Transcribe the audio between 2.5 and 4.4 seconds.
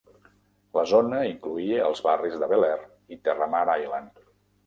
Bel Air i Terra Mar Island.